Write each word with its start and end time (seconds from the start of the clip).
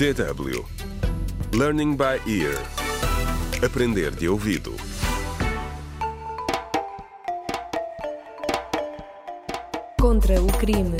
DW 0.00 0.64
Learning 1.52 1.94
by 1.94 2.18
Ear. 2.26 2.56
Aprender 3.62 4.10
de 4.10 4.30
ouvido. 4.30 4.72
Contra 10.00 10.40
o 10.40 10.46
crime. 10.56 10.96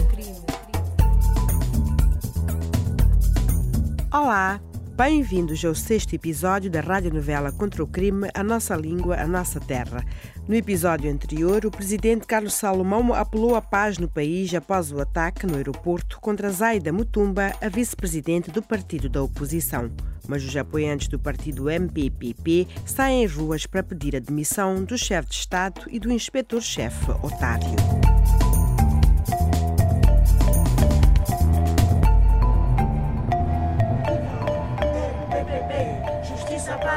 Olá, 4.12 4.60
bem-vindos 5.00 5.64
ao 5.64 5.74
sexto 5.74 6.12
episódio 6.12 6.70
da 6.70 6.82
radionovela 6.82 7.50
Contra 7.50 7.82
o 7.82 7.86
Crime, 7.86 8.28
A 8.34 8.44
Nossa 8.44 8.76
Língua, 8.76 9.16
a 9.16 9.26
Nossa 9.26 9.58
Terra. 9.58 10.04
No 10.46 10.54
episódio 10.54 11.10
anterior, 11.10 11.64
o 11.64 11.70
presidente 11.70 12.26
Carlos 12.26 12.52
Salomão 12.52 13.14
apelou 13.14 13.54
à 13.54 13.62
paz 13.62 13.96
no 13.96 14.06
país 14.06 14.54
após 14.54 14.92
o 14.92 15.00
ataque 15.00 15.46
no 15.46 15.56
aeroporto 15.56 16.20
contra 16.20 16.50
Zaida 16.50 16.92
Mutumba, 16.92 17.50
a 17.62 17.68
vice-presidente 17.70 18.50
do 18.50 18.60
partido 18.60 19.08
da 19.08 19.22
oposição. 19.22 19.90
Mas 20.28 20.44
os 20.44 20.54
apoiantes 20.54 21.08
do 21.08 21.18
partido 21.18 21.70
MPPP 21.70 22.68
saem 22.84 23.24
às 23.24 23.32
ruas 23.32 23.64
para 23.64 23.82
pedir 23.82 24.14
a 24.14 24.20
demissão 24.20 24.84
do 24.84 24.98
chefe 24.98 25.30
de 25.30 25.34
Estado 25.36 25.80
e 25.90 25.98
do 25.98 26.12
inspetor-chefe 26.12 27.10
Otávio. 27.22 28.09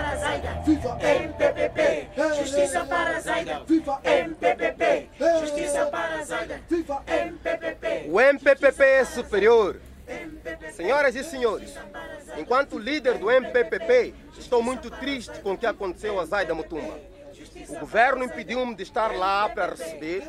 Para 0.04 0.18
Zaida. 0.18 0.62
Viva 0.66 1.00
MPPP. 1.02 2.10
Justiça 2.38 2.86
para 2.86 3.20
Zaida. 3.22 3.64
Viva 3.66 4.02
MPPP. 4.04 5.10
Justiça 5.40 5.86
para 5.86 6.24
Zaida. 6.26 6.62
Viva 6.70 7.04
MPPP. 7.08 8.10
O 8.10 8.20
MPPP 8.20 8.84
é 8.84 9.06
superior. 9.06 9.80
Senhoras 10.74 11.16
e 11.16 11.24
senhores, 11.24 11.76
enquanto 12.38 12.78
líder 12.78 13.18
do 13.18 13.32
MPPP, 13.32 14.14
estou 14.38 14.62
muito 14.62 14.92
triste 14.92 15.40
com 15.40 15.54
o 15.54 15.58
que 15.58 15.66
aconteceu 15.66 16.20
a 16.20 16.26
Zaida 16.26 16.54
Mutumba. 16.54 17.00
O 17.70 17.80
governo 17.80 18.24
impediu-me 18.24 18.76
de 18.76 18.84
estar 18.84 19.16
lá 19.16 19.50
para 19.50 19.72
receber, 19.72 20.28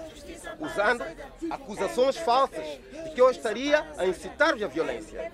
usando 0.58 1.04
acusações 1.50 2.16
falsas 2.16 2.64
de 3.04 3.10
que 3.14 3.20
eu 3.20 3.30
estaria 3.30 3.84
a 3.96 4.06
incitar 4.06 4.54
a 4.54 4.66
violência. 4.66 5.32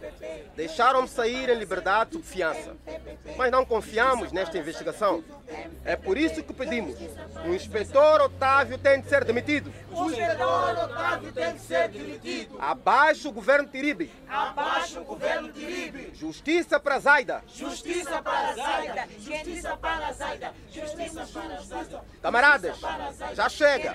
Deixaram-me 0.55 1.09
sair 1.09 1.49
em 1.49 1.55
liberdade 1.55 2.13
sob 2.13 2.25
fiança. 2.25 2.77
Mas 3.37 3.51
não 3.51 3.65
confiamos 3.65 4.33
nesta 4.33 4.59
investigação. 4.59 5.23
É 5.85 5.97
por 5.97 6.17
isso 6.17 6.43
que 6.43 6.53
pedimos: 6.53 6.97
o 7.45 7.55
inspetor 7.55 8.21
Otávio 8.23 8.79
tem 8.79 9.01
de 9.01 9.09
ser 9.09 9.25
demitido. 9.25 9.73
O 9.91 10.11
inspetor 10.11 10.79
Otávio 10.79 11.33
tem 11.33 11.53
que 11.55 11.61
ser 11.61 11.89
demitido. 11.89 12.57
Abaixo 12.61 13.29
o 13.29 13.33
governo 13.33 13.69
Tiribe. 13.69 14.13
Abaixo 14.29 15.01
o 15.01 15.05
governo 15.05 15.53
Tiribe. 15.53 16.13
Justiça 16.15 16.79
para 16.79 16.99
Zaida. 16.99 17.43
Justiça 17.49 18.23
para 18.23 18.55
Zaida. 18.55 19.09
Justiça 19.19 19.77
para 19.77 20.13
Zaida. 20.13 20.55
Justiça 20.71 21.27
para 21.33 21.61
Zaida. 21.61 21.70
Camaradas, 22.23 22.79
já 23.35 23.49
chega. 23.49 23.95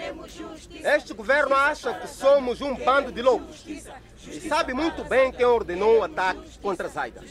Este 0.95 1.13
governo 1.13 1.55
acha 1.55 1.93
que 1.93 2.07
somos 2.07 2.61
um 2.61 2.75
bando 2.75 3.11
de 3.11 3.21
loucos. 3.21 3.65
E 3.67 4.41
sabe 4.47 4.73
muito 4.73 5.03
bem 5.03 5.31
quem 5.31 5.45
ordenou 5.45 5.99
o 5.99 6.03
ataque 6.03 6.57
contra 6.59 6.87
Zaida. 6.87 7.21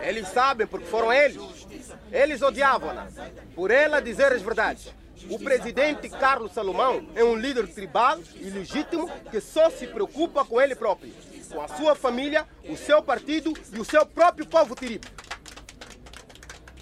Eles 0.00 0.28
sabem 0.28 0.66
porque 0.66 0.86
foram 0.86 1.12
eles. 1.12 1.66
Eles 2.12 2.42
odiavam-na. 2.42 3.08
Por 3.54 3.70
ela 3.70 4.00
dizer 4.00 4.32
as 4.32 4.42
verdades. 4.42 4.92
O 5.28 5.38
presidente 5.38 6.08
Carlos 6.08 6.52
Salomão 6.52 7.08
é 7.14 7.24
um 7.24 7.34
líder 7.34 7.66
tribal 7.66 8.20
e 8.36 8.50
legítimo 8.50 9.10
que 9.30 9.40
só 9.40 9.68
se 9.68 9.86
preocupa 9.86 10.44
com 10.44 10.60
ele 10.60 10.76
próprio, 10.76 11.12
com 11.50 11.60
a 11.60 11.66
sua 11.66 11.96
família, 11.96 12.46
o 12.68 12.76
seu 12.76 13.02
partido 13.02 13.52
e 13.72 13.80
o 13.80 13.84
seu 13.84 14.06
próprio 14.06 14.46
povo 14.46 14.76
tiribe. 14.76 15.08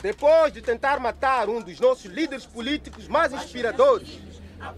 Depois 0.07 0.53
de 0.53 0.63
tentar 0.63 1.01
matar 1.01 1.49
um 1.49 1.61
dos 1.61 1.81
nossos 1.81 2.05
líderes 2.05 2.47
políticos 2.47 3.09
mais 3.09 3.33
inspiradores, 3.33 4.21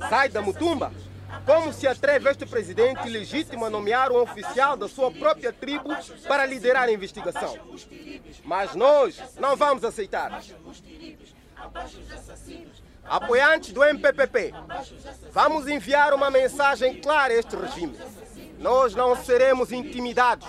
Zaida 0.09 0.41
Mutumba, 0.41 0.91
como 1.44 1.71
se 1.71 1.87
atreve 1.87 2.31
este 2.31 2.47
presidente 2.47 3.06
legítimo 3.06 3.67
a 3.67 3.69
nomear 3.69 4.11
um 4.11 4.22
oficial 4.22 4.75
da 4.75 4.88
sua 4.88 5.11
própria 5.11 5.53
tribo 5.53 5.91
para 6.27 6.47
liderar 6.47 6.84
a 6.84 6.93
investigação? 6.93 7.59
Mas 8.43 8.75
nós 8.75 9.21
não 9.38 9.55
vamos 9.55 9.84
aceitar. 9.84 10.43
Apoiantes 13.05 13.71
do 13.71 13.84
MPPP, 13.84 14.55
vamos 15.31 15.69
enviar 15.69 16.15
uma 16.15 16.31
mensagem 16.31 17.03
clara 17.03 17.34
a 17.34 17.37
este 17.37 17.55
regime. 17.55 17.94
Nós 18.58 18.94
não 18.94 19.16
seremos 19.16 19.72
intimidados. 19.72 20.46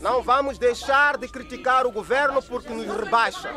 Não 0.00 0.22
vamos 0.22 0.58
deixar 0.58 1.18
de 1.18 1.28
criticar 1.28 1.86
o 1.86 1.92
governo 1.92 2.42
porque 2.42 2.72
nos 2.72 2.86
rebaixa. 2.86 3.50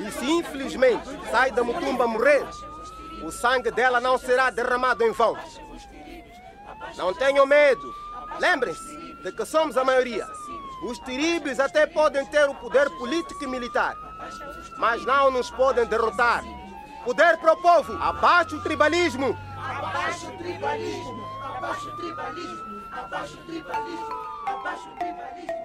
E 0.00 0.10
se 0.10 0.24
infelizmente 0.30 1.08
sai 1.30 1.50
da 1.50 1.62
Mutumba 1.62 2.06
morrer, 2.06 2.44
o 3.22 3.30
sangue 3.30 3.70
dela 3.70 4.00
não 4.00 4.18
será 4.18 4.50
derramado 4.50 5.04
em 5.04 5.12
vão. 5.12 5.36
Não 6.96 7.12
tenham 7.14 7.46
medo. 7.46 7.94
Lembrem-se 8.38 9.14
de 9.22 9.32
que 9.32 9.44
somos 9.44 9.76
a 9.76 9.84
maioria. 9.84 10.26
Os 10.84 10.98
tiribes 10.98 11.60
até 11.60 11.86
podem 11.86 12.26
ter 12.26 12.48
o 12.48 12.54
poder 12.54 12.90
político 12.90 13.42
e 13.42 13.46
militar, 13.46 13.96
mas 14.76 15.04
não 15.04 15.30
nos 15.30 15.50
podem 15.50 15.86
derrotar. 15.86 16.42
Poder 17.04 17.38
para 17.38 17.52
o 17.52 17.62
povo, 17.62 17.92
abaixo 18.02 18.56
o 18.56 18.62
tribalismo. 18.62 19.36
Abaixo 20.14 20.28
o 20.28 20.38
tribalismo. 20.38 21.24
Abaixo 21.42 21.88
o 21.88 21.96
tribalismo. 21.96 22.82
Abaixo 22.92 23.34
o 23.34 23.44
tribalismo. 23.46 24.14
Abaixo 24.46 24.88
o 24.88 24.94
tribalismo. 24.94 25.64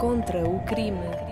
Contra 0.00 0.48
o 0.48 0.64
crime. 0.64 1.31